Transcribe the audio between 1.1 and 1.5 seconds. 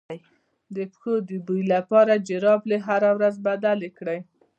د